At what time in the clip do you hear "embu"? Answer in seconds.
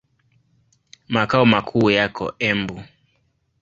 2.49-2.75